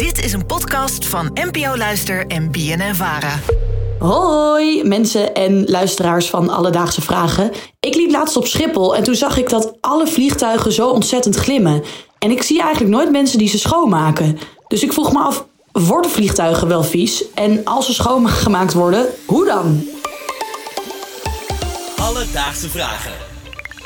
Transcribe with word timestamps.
Dit 0.00 0.24
is 0.24 0.32
een 0.32 0.46
podcast 0.46 1.06
van 1.06 1.30
NPO 1.34 1.76
Luister 1.76 2.26
en 2.26 2.50
BNN 2.50 2.94
Vara. 2.94 3.38
Hoi 3.98 4.84
mensen 4.84 5.34
en 5.34 5.64
luisteraars 5.64 6.30
van 6.30 6.48
Alledaagse 6.48 7.00
Vragen. 7.00 7.52
Ik 7.80 7.94
liep 7.94 8.10
laatst 8.10 8.36
op 8.36 8.46
Schiphol 8.46 8.96
en 8.96 9.02
toen 9.02 9.14
zag 9.14 9.36
ik 9.36 9.48
dat 9.48 9.76
alle 9.80 10.06
vliegtuigen 10.06 10.72
zo 10.72 10.88
ontzettend 10.88 11.36
glimmen. 11.36 11.82
En 12.18 12.30
ik 12.30 12.42
zie 12.42 12.62
eigenlijk 12.62 12.94
nooit 12.94 13.10
mensen 13.10 13.38
die 13.38 13.48
ze 13.48 13.58
schoonmaken. 13.58 14.38
Dus 14.68 14.82
ik 14.82 14.92
vroeg 14.92 15.12
me 15.12 15.18
af, 15.18 15.46
worden 15.72 16.10
vliegtuigen 16.10 16.68
wel 16.68 16.82
vies? 16.82 17.24
En 17.34 17.64
als 17.64 17.86
ze 17.86 17.94
schoongemaakt 17.94 18.72
worden, 18.72 19.06
hoe 19.26 19.46
dan? 19.46 19.88
Alledaagse 21.96 22.68
Vragen. 22.68 23.12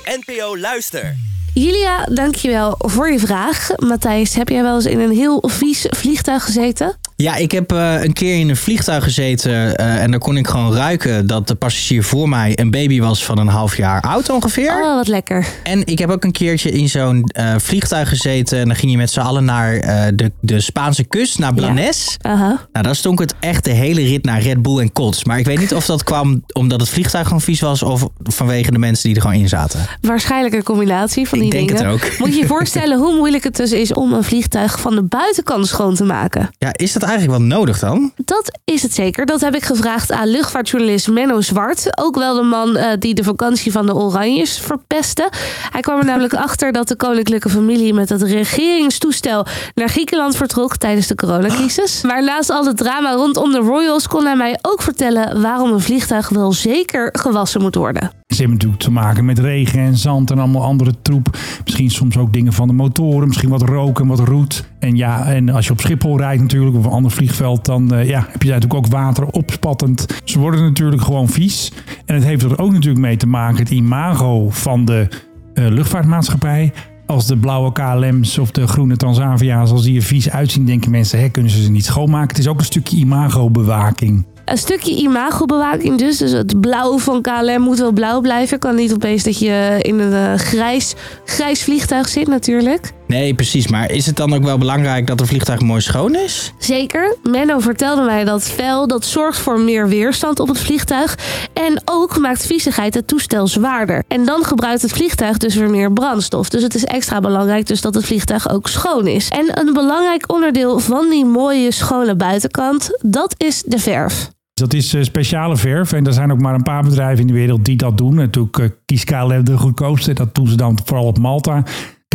NPO 0.05 0.59
Luister. 0.59 1.17
Julia, 1.55 2.05
dankjewel 2.05 2.75
voor 2.79 3.11
je 3.11 3.19
vraag. 3.19 3.69
Matthijs, 3.77 4.35
heb 4.35 4.49
jij 4.49 4.63
wel 4.63 4.75
eens 4.75 4.87
in 4.87 5.01
een 5.01 5.11
heel 5.11 5.43
vies 5.47 5.87
vliegtuig 5.89 6.45
gezeten? 6.45 6.97
Ja, 7.17 7.37
ik 7.37 7.53
heb 7.53 7.73
uh, 7.73 8.03
een 8.03 8.13
keer 8.13 8.39
in 8.39 8.49
een 8.49 8.57
vliegtuig 8.57 9.05
gezeten 9.05 9.53
uh, 9.53 10.03
en 10.03 10.11
daar 10.11 10.21
kon 10.21 10.37
ik 10.37 10.47
gewoon 10.47 10.75
ruiken 10.75 11.27
dat 11.27 11.49
de 11.49 11.55
passagier 11.55 12.05
voor 12.05 12.29
mij 12.29 12.59
een 12.59 12.71
baby 12.71 13.01
was 13.01 13.25
van 13.25 13.39
een 13.39 13.49
half 13.49 13.77
jaar 13.77 14.01
oud 14.01 14.31
ongeveer. 14.31 14.83
Oh, 14.83 14.95
wat 14.95 15.09
lekker. 15.09 15.47
En 15.63 15.87
ik 15.87 15.99
heb 15.99 16.11
ook 16.11 16.25
een 16.25 16.33
keertje 16.33 16.71
in 16.71 16.89
zo'n 16.89 17.31
uh, 17.39 17.55
vliegtuig 17.59 18.09
gezeten 18.09 18.59
en 18.59 18.67
dan 18.67 18.77
ging 18.77 18.93
je 18.93 18.99
met 18.99 19.11
z'n 19.11 19.21
allen 19.21 19.45
naar 19.45 19.81
de, 20.17 20.33
de 20.41 20.61
Spaanse 20.61 21.05
kust, 21.05 21.39
naar 21.39 21.55
Blanes. 21.55 22.17
Ja. 22.19 22.37
-huh. 22.37 22.59
Nou, 22.73 22.85
daar 22.85 22.95
stonk 22.95 23.19
het 23.19 23.35
echt 23.41 23.65
de 23.65 23.71
hele 23.71 24.03
rit 24.03 24.25
naar 24.25 24.41
Red 24.41 24.63
Bull 24.63 24.79
en 24.79 24.93
Kots. 24.93 25.25
Maar 25.25 25.39
ik 25.39 25.47
weet 25.47 25.59
niet 25.59 25.75
of 25.75 25.87
dat 25.87 26.05
kwam 26.05 26.45
omdat 26.53 26.81
het 26.81 26.89
vliegtuig 26.89 27.27
gewoon 27.27 27.41
vies 27.41 27.61
was 27.61 27.83
of 27.83 28.09
vanwege 28.23 28.71
de 28.71 28.79
mensen 28.79 29.09
die 29.09 29.17
er 29.17 29.23
gewoon 29.23 29.41
in 29.41 29.49
zaten. 29.49 29.81
Waarschijnlijk 30.01 30.55
een 30.55 30.63
combinatie 30.63 31.29
van 31.29 31.39
die 31.39 31.47
ik 31.47 31.53
denk 31.53 31.69
dingen. 31.69 31.85
het 31.85 31.95
ook. 31.95 32.19
Moet 32.19 32.35
je 32.35 32.41
je 32.41 32.47
voorstellen 32.47 32.99
hoe 32.99 33.17
moeilijk 33.17 33.45
het 33.45 33.57
dus 33.57 33.73
is 33.73 33.93
om 33.93 34.13
een 34.13 34.25
vliegtuig 34.25 34.81
van 34.81 34.95
de 34.95 35.03
buitenkant 35.03 35.67
schoon 35.67 35.95
te 35.95 36.05
maken? 36.05 36.51
Ja, 36.59 36.73
is 36.73 36.93
dat 36.93 37.04
eigenlijk 37.05 37.39
wel 37.39 37.49
nodig 37.49 37.79
dan? 37.79 38.13
Dat 38.17 38.59
is 38.65 38.83
het 38.83 38.95
zeker. 38.95 39.27
Dat 39.27 39.41
heb 39.41 39.55
ik 39.55 39.65
gevraagd 39.65 40.13
aan 40.13 40.29
luchtvaartjournalist 40.29 41.09
Menno 41.09 41.41
Zwart. 41.41 41.99
Ook 41.99 42.17
wel 42.17 42.35
de 42.35 42.43
man 42.43 42.77
uh, 42.77 42.87
die 42.99 43.15
de 43.15 43.25
vakantie 43.25 43.73
van 43.73 43.87
de 43.87 43.95
Oranjes 43.95 44.59
verpestte. 44.59 45.29
Hij 45.71 45.81
kwam 45.81 45.99
er 45.99 46.05
namelijk 46.05 46.35
achter 46.47 46.73
dat 46.73 46.89
de 46.89 46.97
koninklijke 46.97 47.49
familie 47.49 47.95
met 47.95 48.09
het 48.09 48.23
regeringstoestel 48.23 49.47
naar 49.75 49.89
Griekenland 49.89 50.37
vertrok 50.37 50.77
tijdens 50.77 51.07
de 51.07 51.15
coronacrisis. 51.15 52.03
Maar 52.09 52.25
naast 52.25 52.51
al 52.51 52.67
het 52.67 52.77
drama 52.77 53.13
rondom 53.13 53.53
de 53.53 53.59
Royals 53.59 54.09
kon 54.09 54.25
hij 54.25 54.37
mij 54.37 54.59
ook 54.63 54.83
vertellen 54.83 55.43
waarom 55.43 55.73
een 55.73 55.81
vliegtuig 55.81 56.29
wel 56.29 56.53
zeker 56.53 57.09
gewassen 57.13 57.61
moet 57.61 57.75
worden. 57.75 58.11
Ze 58.35 58.41
hebben 58.41 58.59
natuurlijk 58.59 58.83
te 58.83 58.91
maken 58.91 59.25
met 59.25 59.39
regen 59.39 59.81
en 59.81 59.97
zand 59.97 60.31
en 60.31 60.39
allemaal 60.39 60.63
andere 60.63 60.95
troep. 61.03 61.39
Misschien 61.65 61.91
soms 61.91 62.17
ook 62.17 62.33
dingen 62.33 62.53
van 62.53 62.67
de 62.67 62.75
motoren. 62.75 63.29
Misschien 63.29 63.49
wat 63.49 63.63
rook 63.63 64.01
en 64.01 64.07
wat 64.07 64.19
roet. 64.19 64.69
En 64.79 64.97
ja, 64.97 65.27
en 65.27 65.49
als 65.49 65.67
je 65.67 65.73
op 65.73 65.81
Schiphol 65.81 66.19
rijdt 66.19 66.43
natuurlijk 66.43 66.77
of 66.77 66.85
een 66.85 66.91
ander 66.91 67.11
vliegveld, 67.11 67.65
dan 67.65 67.95
uh, 67.95 68.09
ja, 68.09 68.27
heb 68.31 68.43
je 68.43 68.49
natuurlijk 68.49 68.75
ook 68.75 68.87
water 68.87 69.27
opspattend. 69.27 70.07
Ze 70.25 70.39
worden 70.39 70.63
natuurlijk 70.63 71.03
gewoon 71.03 71.29
vies. 71.29 71.73
En 72.05 72.15
het 72.15 72.25
heeft 72.25 72.43
er 72.43 72.59
ook 72.59 72.73
natuurlijk 72.73 73.05
mee 73.05 73.17
te 73.17 73.27
maken, 73.27 73.59
het 73.59 73.71
imago 73.71 74.51
van 74.51 74.85
de 74.85 75.09
uh, 75.55 75.69
luchtvaartmaatschappij. 75.69 76.73
Als 77.07 77.27
de 77.27 77.37
blauwe 77.37 77.73
KLM's 77.73 78.39
of 78.39 78.51
de 78.51 78.67
groene 78.67 78.97
Tansavia's, 78.97 79.71
als 79.71 79.83
die 79.83 79.97
er 79.97 80.03
vies 80.03 80.31
uitzien, 80.31 80.65
denken 80.65 80.91
mensen, 80.91 81.21
hè, 81.21 81.29
kunnen 81.29 81.51
ze 81.51 81.63
ze 81.63 81.71
niet 81.71 81.85
schoonmaken. 81.85 82.29
Het 82.29 82.39
is 82.39 82.49
ook 82.49 82.59
een 82.59 82.65
stukje 82.65 82.97
imagobewaking. 82.97 84.25
Een 84.45 84.59
stukje 84.59 84.97
imagobewaking 84.97 85.99
dus. 85.99 86.17
Dus 86.17 86.31
het 86.31 86.61
blauw 86.61 86.99
van 86.99 87.23
KLM 87.23 87.61
moet 87.61 87.79
wel 87.79 87.93
blauw 87.93 88.21
blijven. 88.21 88.59
Kan 88.59 88.75
niet 88.75 88.93
opeens 88.93 89.23
dat 89.23 89.39
je 89.39 89.79
in 89.81 89.99
een 89.99 90.13
uh, 90.13 90.35
grijs, 90.35 90.95
grijs 91.25 91.63
vliegtuig 91.63 92.09
zit 92.09 92.29
natuurlijk. 92.29 92.93
Nee, 93.07 93.35
precies. 93.35 93.69
Maar 93.69 93.91
is 93.91 94.07
het 94.07 94.17
dan 94.17 94.35
ook 94.35 94.43
wel 94.43 94.59
belangrijk 94.59 95.07
dat 95.07 95.21
een 95.21 95.27
vliegtuig 95.27 95.61
mooi 95.61 95.81
schoon 95.81 96.15
is? 96.15 96.53
Zeker. 96.59 97.17
Menno 97.23 97.59
vertelde 97.59 98.03
mij 98.03 98.25
dat 98.25 98.43
vel 98.43 98.87
dat 98.87 99.05
zorgt 99.05 99.39
voor 99.39 99.61
meer 99.61 99.89
weerstand 99.89 100.41
op 100.41 100.49
het 100.49 100.59
vliegtuig. 100.59 101.19
En 101.53 101.83
ook 101.85 102.19
maakt 102.19 102.47
viezigheid 102.47 102.95
het 102.95 103.07
toestel 103.07 103.47
zwaarder. 103.47 104.05
En 104.09 104.25
dan 104.25 104.45
gebruikt 104.45 104.83
het 104.83 104.93
vliegtuig 104.93 105.37
dus 105.37 105.55
weer 105.55 105.71
meer 105.71 105.93
brandstof. 105.93 106.49
Dus 106.49 106.63
het 106.63 106.75
is 106.75 106.85
extra 106.85 107.21
belangrijk 107.21 107.67
dus 107.67 107.81
dat 107.81 107.95
het 107.95 108.05
vliegtuig 108.05 108.51
ook 108.51 108.69
schoon 108.69 109.07
is. 109.07 109.29
En 109.29 109.61
een 109.61 109.73
belangrijk 109.73 110.33
onderdeel 110.33 110.79
van 110.79 111.11
die 111.11 111.25
mooie 111.25 111.71
schone 111.71 112.15
buitenkant, 112.15 112.99
dat 113.03 113.35
is 113.37 113.63
de 113.67 113.79
verf. 113.79 114.33
Dat 114.55 114.75
is 114.75 114.95
uh, 114.95 115.03
speciale 115.03 115.57
verf 115.57 115.93
en 115.93 116.07
er 116.07 116.13
zijn 116.13 116.33
ook 116.33 116.41
maar 116.41 116.55
een 116.55 116.63
paar 116.63 116.83
bedrijven 116.83 117.21
in 117.21 117.27
de 117.27 117.33
wereld 117.33 117.65
die 117.65 117.77
dat 117.77 117.99
doen. 117.99 118.15
Natuurlijk 118.15 118.59
uh, 118.59 118.69
kiest 118.85 119.05
KLM 119.05 119.45
de 119.45 119.57
goedkoopste. 119.57 120.13
Dat 120.13 120.35
doen 120.35 120.47
ze 120.47 120.57
dan 120.57 120.79
vooral 120.85 121.07
op 121.07 121.19
Malta. 121.19 121.65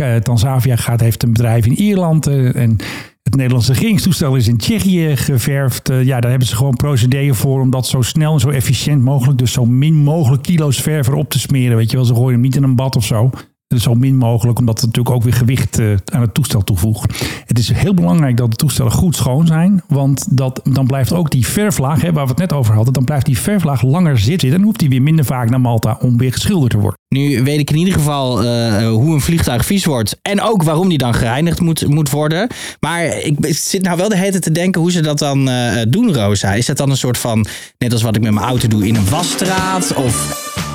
Uh, 0.02 0.16
Tanzavia 0.16 0.76
gaat, 0.76 1.00
heeft 1.00 1.22
een 1.22 1.32
bedrijf 1.32 1.66
in 1.66 1.72
Ierland 1.72 2.26
en 2.26 2.76
het 3.22 3.34
Nederlandse 3.36 3.72
regeringstoestel 3.72 4.36
is 4.36 4.48
in 4.48 4.56
Tsjechië 4.56 5.16
geverfd. 5.16 5.88
ja, 5.88 6.20
daar 6.20 6.30
hebben 6.30 6.48
ze 6.48 6.56
gewoon 6.56 6.76
procederen 6.76 7.34
voor 7.34 7.60
om 7.60 7.70
dat 7.70 7.86
zo 7.86 8.02
snel 8.02 8.32
en 8.32 8.40
zo 8.40 8.48
efficiënt 8.48 9.02
mogelijk, 9.02 9.38
dus 9.38 9.52
zo 9.52 9.66
min 9.66 9.94
mogelijk 9.94 10.42
kilo's 10.42 10.80
verf 10.80 11.06
erop 11.06 11.30
te 11.30 11.38
smeren. 11.38 11.76
Weet 11.76 11.90
je 11.90 11.96
wel, 11.96 12.06
ze 12.06 12.14
gooien 12.14 12.32
hem 12.32 12.40
niet 12.40 12.56
in 12.56 12.62
een 12.62 12.76
bad 12.76 12.96
of 12.96 13.04
zo. 13.04 13.30
Zo 13.76 13.94
min 13.94 14.16
mogelijk, 14.16 14.58
omdat 14.58 14.80
het 14.80 14.86
natuurlijk 14.86 15.14
ook 15.14 15.22
weer 15.22 15.32
gewicht 15.32 15.78
uh, 15.78 15.96
aan 16.12 16.20
het 16.20 16.34
toestel 16.34 16.64
toevoegt. 16.64 17.24
Het 17.46 17.58
is 17.58 17.72
heel 17.72 17.94
belangrijk 17.94 18.36
dat 18.36 18.50
de 18.50 18.56
toestellen 18.56 18.92
goed 18.92 19.16
schoon 19.16 19.46
zijn. 19.46 19.82
Want 19.88 20.26
dat, 20.30 20.60
dan 20.64 20.86
blijft 20.86 21.12
ook 21.12 21.30
die 21.30 21.46
verflaag, 21.46 22.02
hè, 22.02 22.12
waar 22.12 22.24
we 22.24 22.30
het 22.30 22.38
net 22.38 22.52
over 22.52 22.74
hadden, 22.74 22.92
dan 22.92 23.04
blijft 23.04 23.26
die 23.26 23.38
verflaag 23.38 23.82
langer 23.82 24.18
zitten. 24.18 24.50
Dan 24.50 24.62
hoeft 24.62 24.78
die 24.78 24.88
weer 24.88 25.02
minder 25.02 25.24
vaak 25.24 25.50
naar 25.50 25.60
Malta 25.60 25.98
om 26.00 26.18
weer 26.18 26.32
geschilderd 26.32 26.70
te 26.70 26.78
worden. 26.78 26.98
Nu 27.08 27.42
weet 27.42 27.58
ik 27.58 27.70
in 27.70 27.76
ieder 27.76 27.94
geval 27.94 28.44
uh, 28.44 28.88
hoe 28.88 29.14
een 29.14 29.20
vliegtuig 29.20 29.64
vies 29.64 29.84
wordt. 29.84 30.18
En 30.22 30.40
ook 30.40 30.62
waarom 30.62 30.88
die 30.88 30.98
dan 30.98 31.14
gereinigd 31.14 31.60
moet, 31.60 31.88
moet 31.88 32.10
worden. 32.10 32.48
Maar 32.80 33.04
ik 33.04 33.36
zit 33.40 33.82
nou 33.82 33.96
wel 33.96 34.08
de 34.08 34.16
hele 34.16 34.38
te 34.38 34.52
denken 34.52 34.80
hoe 34.80 34.92
ze 34.92 35.00
dat 35.00 35.18
dan 35.18 35.48
uh, 35.48 35.72
doen, 35.88 36.14
Rosa. 36.14 36.52
Is 36.52 36.66
dat 36.66 36.76
dan 36.76 36.90
een 36.90 36.96
soort 36.96 37.18
van, 37.18 37.46
net 37.78 37.92
als 37.92 38.02
wat 38.02 38.16
ik 38.16 38.22
met 38.22 38.32
mijn 38.32 38.46
auto 38.46 38.68
doe, 38.68 38.86
in 38.86 38.94
een 38.94 39.08
wasstraat? 39.08 39.94
Of... 39.94 40.69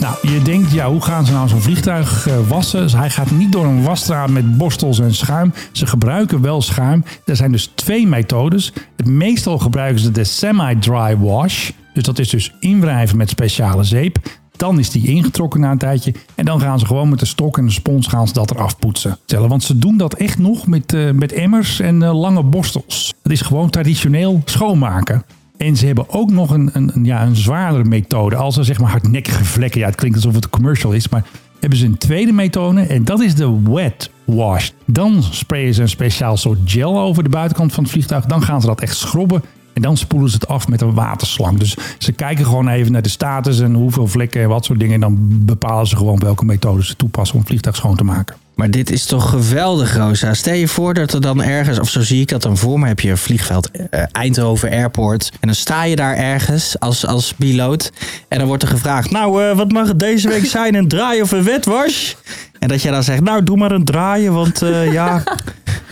Nou, 0.00 0.16
je 0.22 0.42
denkt, 0.42 0.70
ja, 0.70 0.90
hoe 0.90 1.00
gaan 1.00 1.26
ze 1.26 1.32
nou 1.32 1.48
zo'n 1.48 1.60
vliegtuig 1.60 2.28
uh, 2.28 2.48
wassen? 2.48 2.98
Hij 2.98 3.10
gaat 3.10 3.30
niet 3.30 3.52
door 3.52 3.64
een 3.64 3.82
wasstraat 3.82 4.30
met 4.30 4.56
borstels 4.56 5.00
en 5.00 5.14
schuim. 5.14 5.52
Ze 5.72 5.86
gebruiken 5.86 6.40
wel 6.40 6.62
schuim. 6.62 7.04
Er 7.24 7.36
zijn 7.36 7.52
dus 7.52 7.70
twee 7.74 8.06
methodes. 8.06 8.72
Het 8.96 9.06
meestal 9.06 9.58
gebruiken 9.58 10.00
ze 10.00 10.10
de 10.10 10.24
semi-dry 10.24 11.16
wash. 11.18 11.70
Dus 11.94 12.02
dat 12.02 12.18
is 12.18 12.28
dus 12.28 12.54
inwrijven 12.60 13.16
met 13.16 13.28
speciale 13.28 13.84
zeep. 13.84 14.18
Dan 14.56 14.78
is 14.78 14.90
die 14.90 15.08
ingetrokken 15.08 15.60
na 15.60 15.70
een 15.70 15.78
tijdje. 15.78 16.14
En 16.34 16.44
dan 16.44 16.60
gaan 16.60 16.78
ze 16.78 16.86
gewoon 16.86 17.08
met 17.08 17.18
de 17.18 17.26
stok 17.26 17.58
en 17.58 17.64
de 17.64 17.72
spons 17.72 18.06
gaan 18.06 18.26
ze 18.28 18.32
dat 18.32 18.50
eraf 18.50 18.78
poetsen. 18.78 19.18
Want 19.26 19.62
ze 19.62 19.78
doen 19.78 19.96
dat 19.96 20.14
echt 20.14 20.38
nog 20.38 20.66
met, 20.66 20.92
uh, 20.92 21.10
met 21.10 21.32
emmers 21.32 21.80
en 21.80 22.02
uh, 22.02 22.20
lange 22.20 22.42
borstels. 22.42 23.14
Het 23.22 23.32
is 23.32 23.40
gewoon 23.40 23.70
traditioneel 23.70 24.42
schoonmaken. 24.44 25.24
En 25.60 25.76
ze 25.76 25.86
hebben 25.86 26.08
ook 26.08 26.30
nog 26.30 26.50
een, 26.50 26.70
een, 26.72 26.92
ja, 27.02 27.22
een 27.22 27.36
zwaardere 27.36 27.84
methode. 27.84 28.36
Als 28.36 28.56
er 28.56 28.64
zeg 28.64 28.80
maar 28.80 28.90
hardnekkige 28.90 29.44
vlekken, 29.44 29.80
ja 29.80 29.86
het 29.86 29.94
klinkt 29.94 30.16
alsof 30.16 30.34
het 30.34 30.50
commercial 30.50 30.92
is, 30.92 31.08
maar 31.08 31.24
hebben 31.60 31.78
ze 31.78 31.86
een 31.86 31.98
tweede 31.98 32.32
methode 32.32 32.80
en 32.80 33.04
dat 33.04 33.20
is 33.20 33.34
de 33.34 33.60
wet 33.62 34.10
wash. 34.24 34.70
Dan 34.86 35.22
sprayen 35.22 35.74
ze 35.74 35.82
een 35.82 35.88
speciaal 35.88 36.36
soort 36.36 36.58
gel 36.64 37.00
over 37.00 37.22
de 37.22 37.28
buitenkant 37.28 37.72
van 37.72 37.82
het 37.82 37.92
vliegtuig. 37.92 38.24
Dan 38.24 38.42
gaan 38.42 38.60
ze 38.60 38.66
dat 38.66 38.80
echt 38.80 38.96
schrobben 38.96 39.42
en 39.72 39.82
dan 39.82 39.96
spoelen 39.96 40.30
ze 40.30 40.34
het 40.34 40.48
af 40.48 40.68
met 40.68 40.80
een 40.80 40.94
waterslang. 40.94 41.58
Dus 41.58 41.76
ze 41.98 42.12
kijken 42.12 42.44
gewoon 42.44 42.68
even 42.68 42.92
naar 42.92 43.02
de 43.02 43.08
status 43.08 43.60
en 43.60 43.74
hoeveel 43.74 44.06
vlekken 44.06 44.42
en 44.42 44.48
wat 44.48 44.64
soort 44.64 44.78
dingen. 44.78 44.94
En 44.94 45.00
dan 45.00 45.18
bepalen 45.44 45.86
ze 45.86 45.96
gewoon 45.96 46.18
welke 46.18 46.44
methode 46.44 46.84
ze 46.84 46.96
toepassen 46.96 47.34
om 47.34 47.40
het 47.40 47.48
vliegtuig 47.48 47.76
schoon 47.76 47.96
te 47.96 48.04
maken. 48.04 48.36
Maar 48.60 48.70
dit 48.70 48.90
is 48.90 49.04
toch 49.04 49.30
geweldig, 49.30 49.96
Rosa. 49.96 50.34
Stel 50.34 50.54
je 50.54 50.68
voor 50.68 50.94
dat 50.94 51.12
er 51.12 51.20
dan 51.20 51.42
ergens, 51.42 51.78
of 51.78 51.88
zo 51.88 52.00
zie 52.00 52.20
ik 52.20 52.28
dat 52.28 52.42
dan 52.42 52.56
voor 52.56 52.78
me, 52.78 52.86
heb 52.86 53.00
je 53.00 53.10
een 53.10 53.18
vliegveld 53.18 53.70
uh, 53.72 54.02
Eindhoven 54.12 54.70
Airport. 54.70 55.30
En 55.32 55.46
dan 55.48 55.54
sta 55.54 55.84
je 55.84 55.96
daar 55.96 56.16
ergens 56.16 56.78
als, 56.78 57.06
als 57.06 57.32
piloot. 57.32 57.92
En 58.28 58.38
dan 58.38 58.46
wordt 58.46 58.62
er 58.62 58.68
gevraagd, 58.68 59.10
nou, 59.10 59.42
uh, 59.42 59.56
wat 59.56 59.72
mag 59.72 59.88
het 59.88 59.98
deze 59.98 60.28
week 60.28 60.46
zijn? 60.46 60.74
Een 60.74 60.88
draai 60.88 61.22
of 61.22 61.30
een 61.30 61.44
wetwash? 61.44 62.12
En 62.58 62.68
dat 62.68 62.82
je 62.82 62.90
dan 62.90 63.02
zegt, 63.02 63.20
nou, 63.20 63.42
doe 63.42 63.56
maar 63.56 63.72
een 63.72 63.84
draaien, 63.84 64.32
want 64.32 64.62
uh, 64.62 64.92
ja... 64.92 65.22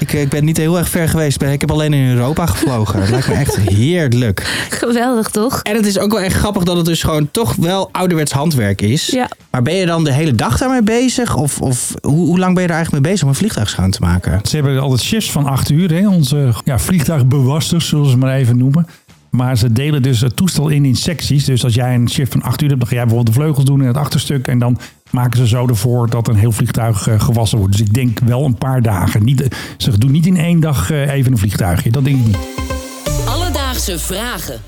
Ik, 0.08 0.14
ik, 0.20 0.28
ben 0.28 0.44
niet 0.44 0.56
heel 0.56 0.78
erg 0.78 0.88
ver 0.88 1.08
geweest. 1.08 1.42
Ik 1.42 1.60
heb 1.60 1.70
alleen 1.70 1.92
in 1.92 2.08
Europa 2.08 2.46
gevlogen. 2.46 3.00
Het 3.00 3.10
lijkt 3.10 3.28
me 3.28 3.34
echt 3.34 3.56
heerlijk. 3.56 4.66
Geweldig, 4.70 5.28
toch? 5.28 5.60
En 5.62 5.76
het 5.76 5.86
is 5.86 5.98
ook 5.98 6.12
wel 6.12 6.20
echt 6.20 6.36
grappig 6.36 6.62
dat 6.62 6.76
het 6.76 6.86
dus 6.86 7.02
gewoon 7.02 7.28
toch 7.30 7.54
wel 7.56 7.88
ouderwets 7.92 8.32
handwerk 8.32 8.82
is. 8.82 9.06
Ja. 9.06 9.28
Maar 9.50 9.62
ben 9.62 9.74
je 9.74 9.86
dan 9.86 10.04
de 10.04 10.12
hele 10.12 10.34
dag 10.34 10.58
daarmee 10.58 10.82
bezig? 10.82 11.36
Of, 11.36 11.60
of 11.60 11.94
hoe, 12.00 12.26
hoe 12.26 12.38
lang 12.38 12.54
ben 12.54 12.62
je 12.62 12.68
er 12.68 12.74
eigenlijk 12.74 13.04
mee 13.04 13.12
bezig 13.12 13.22
om 13.22 13.28
een 13.28 13.38
vliegtuig 13.38 13.68
schoon 13.68 13.90
te 13.90 14.00
maken? 14.00 14.40
Ze 14.44 14.56
hebben 14.56 14.80
altijd 14.80 15.02
shifts 15.02 15.30
van 15.30 15.46
acht 15.46 15.70
uur. 15.70 15.92
Hè? 15.92 16.08
Onze 16.08 16.52
ja, 16.64 16.78
vliegtuigbewasters, 16.78 17.88
zullen 17.88 18.10
ze 18.10 18.16
maar 18.16 18.34
even 18.34 18.56
noemen. 18.56 18.86
Maar 19.30 19.56
ze 19.56 19.72
delen 19.72 20.02
dus 20.02 20.20
het 20.20 20.36
toestel 20.36 20.68
in 20.68 20.84
in 20.84 20.96
secties. 20.96 21.44
Dus 21.44 21.64
als 21.64 21.74
jij 21.74 21.94
een 21.94 22.10
shift 22.10 22.32
van 22.32 22.42
8 22.42 22.62
uur 22.62 22.68
hebt, 22.68 22.80
dan 22.80 22.88
ga 22.88 22.94
jij 22.94 23.04
bijvoorbeeld 23.04 23.34
de 23.34 23.40
vleugels 23.40 23.64
doen 23.64 23.80
in 23.80 23.86
het 23.86 23.96
achterstuk. 23.96 24.48
En 24.48 24.58
dan 24.58 24.78
maken 25.10 25.38
ze 25.38 25.46
zo 25.46 25.66
ervoor 25.66 26.10
dat 26.10 26.28
een 26.28 26.36
heel 26.36 26.52
vliegtuig 26.52 27.08
uh, 27.08 27.20
gewassen 27.20 27.58
wordt. 27.58 27.72
Dus 27.72 27.86
ik 27.86 27.94
denk 27.94 28.18
wel 28.18 28.44
een 28.44 28.58
paar 28.58 28.82
dagen. 28.82 29.24
Niet, 29.24 29.48
ze 29.76 29.98
doen 29.98 30.10
niet 30.10 30.26
in 30.26 30.36
één 30.36 30.60
dag 30.60 30.90
uh, 30.90 31.12
even 31.12 31.32
een 31.32 31.38
vliegtuigje. 31.38 31.90
Dat 31.90 32.04
denk 32.04 32.16
ik 32.18 32.26
niet. 32.26 32.38
Alledaagse 33.26 33.98
vragen. 33.98 34.60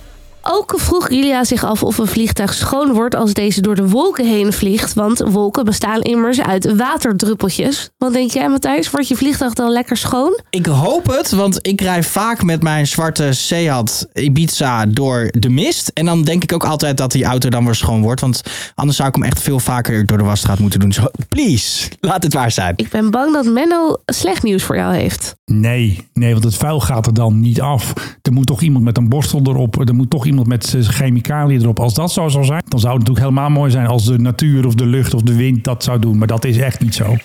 Ook 0.42 0.74
vroeg 0.76 1.10
Julia 1.10 1.44
zich 1.44 1.64
af 1.64 1.82
of 1.82 1.98
een 1.98 2.06
vliegtuig 2.06 2.54
schoon 2.54 2.92
wordt 2.92 3.14
als 3.14 3.32
deze 3.32 3.60
door 3.60 3.74
de 3.74 3.88
wolken 3.88 4.26
heen 4.26 4.52
vliegt. 4.52 4.94
Want 4.94 5.18
wolken 5.18 5.64
bestaan 5.64 6.00
immers 6.00 6.40
uit 6.40 6.76
waterdruppeltjes. 6.76 7.90
Wat 7.98 8.12
denk 8.12 8.30
jij, 8.30 8.48
Matthijs? 8.48 8.90
Wordt 8.90 9.08
je 9.08 9.16
vliegtuig 9.16 9.54
dan 9.54 9.70
lekker 9.70 9.96
schoon? 9.96 10.40
Ik 10.50 10.66
hoop 10.66 11.06
het, 11.06 11.30
want 11.30 11.66
ik 11.66 11.80
rij 11.80 12.02
vaak 12.02 12.42
met 12.42 12.62
mijn 12.62 12.86
zwarte 12.86 13.32
Seat 13.32 14.08
Ibiza 14.12 14.86
door 14.86 15.28
de 15.38 15.48
mist. 15.48 15.88
En 15.88 16.04
dan 16.04 16.22
denk 16.22 16.42
ik 16.42 16.52
ook 16.52 16.64
altijd 16.64 16.96
dat 16.96 17.12
die 17.12 17.24
auto 17.24 17.48
dan 17.48 17.64
weer 17.64 17.74
schoon 17.74 18.02
wordt. 18.02 18.20
Want 18.20 18.42
anders 18.74 18.96
zou 18.96 19.08
ik 19.08 19.14
hem 19.14 19.24
echt 19.24 19.40
veel 19.40 19.58
vaker 19.58 20.06
door 20.06 20.18
de 20.18 20.24
wasstraat 20.24 20.58
moeten 20.58 20.80
doen. 20.80 20.88
Dus 20.88 21.00
please, 21.28 21.88
laat 22.00 22.22
het 22.22 22.34
waar 22.34 22.50
zijn. 22.50 22.72
Ik 22.76 22.88
ben 22.88 23.10
bang 23.10 23.32
dat 23.32 23.44
Menno 23.44 23.96
slecht 24.06 24.42
nieuws 24.42 24.62
voor 24.62 24.76
jou 24.76 24.94
heeft. 24.94 25.34
Nee, 25.44 26.08
nee, 26.12 26.32
want 26.32 26.44
het 26.44 26.54
vuil 26.54 26.80
gaat 26.80 27.06
er 27.06 27.14
dan 27.14 27.40
niet 27.40 27.60
af. 27.60 27.92
Er 28.22 28.32
moet 28.32 28.46
toch 28.46 28.60
iemand 28.60 28.84
met 28.84 28.96
een 28.96 29.08
borstel 29.08 29.40
erop. 29.44 29.88
Er 29.88 29.94
moet 29.94 30.10
toch 30.10 30.26
iemand 30.30 30.48
met 30.48 30.74
eh, 30.74 30.82
chemicaliën 30.82 31.60
erop. 31.60 31.80
Als 31.80 31.94
dat 31.94 32.12
zo 32.12 32.28
zou 32.28 32.44
zijn, 32.44 32.62
dan 32.68 32.80
zou 32.80 32.92
het 32.92 33.08
natuurlijk 33.08 33.26
helemaal 33.26 33.58
mooi 33.58 33.70
zijn 33.70 33.86
als 33.86 34.04
de 34.04 34.18
natuur 34.18 34.66
of 34.66 34.74
de 34.74 34.86
lucht 34.86 35.14
of 35.14 35.22
de 35.22 35.36
wind 35.36 35.64
dat 35.64 35.84
zou 35.84 35.98
doen. 35.98 36.18
Maar 36.18 36.26
dat 36.26 36.44
is 36.44 36.58
echt 36.58 36.80
niet 36.80 36.94
zo. 36.94 37.16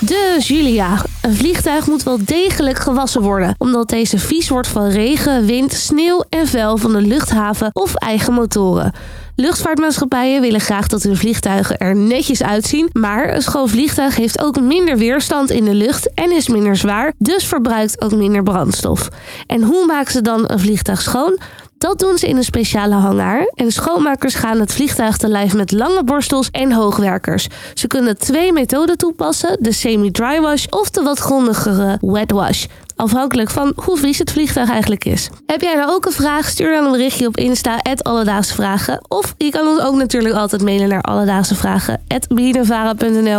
Dus 0.00 0.48
Julia, 0.48 1.04
een 1.22 1.34
vliegtuig 1.34 1.86
moet 1.86 2.02
wel 2.02 2.18
degelijk 2.24 2.78
gewassen 2.78 3.22
worden, 3.22 3.54
omdat 3.58 3.88
deze 3.88 4.18
vies 4.18 4.48
wordt 4.48 4.68
van 4.68 4.88
regen, 4.88 5.46
wind, 5.46 5.72
sneeuw 5.72 6.24
en 6.28 6.46
vuil 6.46 6.76
van 6.76 6.92
de 6.92 7.00
luchthaven 7.00 7.70
of 7.72 7.94
eigen 7.94 8.32
motoren. 8.32 8.92
Luchtvaartmaatschappijen 9.40 10.40
willen 10.40 10.60
graag 10.60 10.86
dat 10.86 11.02
hun 11.02 11.16
vliegtuigen 11.16 11.78
er 11.78 11.96
netjes 11.96 12.42
uitzien, 12.42 12.88
maar 12.92 13.34
een 13.34 13.42
schoon 13.42 13.68
vliegtuig 13.68 14.16
heeft 14.16 14.42
ook 14.42 14.60
minder 14.60 14.98
weerstand 14.98 15.50
in 15.50 15.64
de 15.64 15.74
lucht 15.74 16.14
en 16.14 16.32
is 16.32 16.48
minder 16.48 16.76
zwaar, 16.76 17.12
dus 17.18 17.44
verbruikt 17.44 18.02
ook 18.02 18.12
minder 18.12 18.42
brandstof. 18.42 19.08
En 19.46 19.62
hoe 19.62 19.86
maken 19.86 20.12
ze 20.12 20.20
dan 20.20 20.44
een 20.46 20.58
vliegtuig 20.58 21.02
schoon? 21.02 21.38
Dat 21.78 21.98
doen 21.98 22.18
ze 22.18 22.28
in 22.28 22.36
een 22.36 22.44
speciale 22.44 22.94
hangar. 22.94 23.52
En 23.54 23.72
schoonmakers 23.72 24.34
gaan 24.34 24.60
het 24.60 24.72
vliegtuig 24.72 25.16
te 25.16 25.28
lijf 25.28 25.54
met 25.54 25.72
lange 25.72 26.04
borstels 26.04 26.50
en 26.50 26.72
hoogwerkers. 26.72 27.48
Ze 27.74 27.86
kunnen 27.86 28.18
twee 28.18 28.52
methoden 28.52 28.98
toepassen: 28.98 29.56
de 29.60 29.72
semi-dry 29.72 30.40
wash 30.40 30.66
of 30.66 30.90
de 30.90 31.02
wat 31.02 31.18
grondigere 31.18 31.98
wet 32.00 32.30
wash. 32.30 32.66
Afhankelijk 33.00 33.50
van 33.50 33.72
hoe 33.76 33.98
vies 33.98 34.18
het 34.18 34.32
vliegtuig 34.32 34.70
eigenlijk 34.70 35.04
is. 35.04 35.28
Heb 35.46 35.60
jij 35.60 35.74
nou 35.74 35.90
ook 35.90 36.06
een 36.06 36.12
vraag? 36.12 36.48
Stuur 36.48 36.72
dan 36.72 36.84
een 36.84 36.90
berichtje 36.90 37.26
op 37.26 37.36
Insta, 37.36 37.80
Alledaagse 38.02 38.54
Vragen. 38.54 39.04
Of 39.08 39.34
je 39.36 39.50
kan 39.50 39.66
ons 39.66 39.80
ook 39.80 39.94
natuurlijk 39.94 40.34
altijd 40.34 40.62
mailen 40.62 40.88
naar 40.88 41.00
Alledaagse 41.00 41.54
Vragen, 41.54 42.04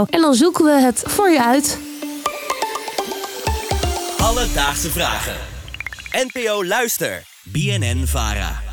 En 0.09 0.21
dan 0.21 0.33
zoeken 0.33 0.65
we 0.65 0.71
het 0.71 1.03
voor 1.05 1.29
je 1.29 1.43
uit. 1.43 1.79
Alledaagse 4.17 4.89
Vragen. 4.89 5.35
NPO 6.11 6.65
Luister. 6.65 7.23
BNN 7.43 8.03
Vara. 8.07 8.70